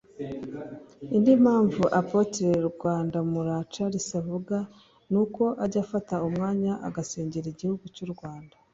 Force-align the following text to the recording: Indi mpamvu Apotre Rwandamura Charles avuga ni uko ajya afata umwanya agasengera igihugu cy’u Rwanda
Indi 1.15 1.33
mpamvu 1.43 1.81
Apotre 1.99 2.49
Rwandamura 2.67 3.55
Charles 3.73 4.07
avuga 4.21 4.57
ni 5.11 5.17
uko 5.23 5.43
ajya 5.63 5.79
afata 5.85 6.15
umwanya 6.27 6.71
agasengera 6.87 7.47
igihugu 7.51 7.85
cy’u 7.95 8.09
Rwanda 8.13 8.55